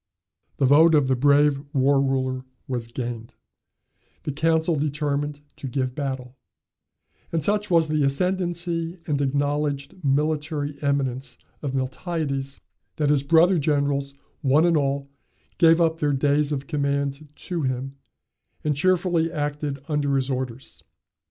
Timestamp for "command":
16.65-17.29